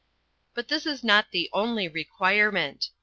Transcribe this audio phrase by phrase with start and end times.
[0.55, 2.89] But this is not the only requirement.